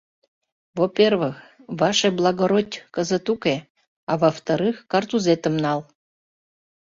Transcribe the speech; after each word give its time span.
—Во-первых, 0.79 1.35
«ваше 1.79 2.09
благородь» 2.19 2.75
кызыт 2.95 3.25
уке; 3.33 3.55
а 4.11 4.13
во-вторых, 4.21 4.75
картузетым 4.91 5.55
нал. 5.65 5.79